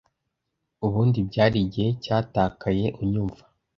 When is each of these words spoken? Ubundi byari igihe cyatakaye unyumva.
Ubundi 0.85 1.19
byari 1.29 1.57
igihe 1.65 1.89
cyatakaye 2.03 2.85
unyumva. 3.01 3.43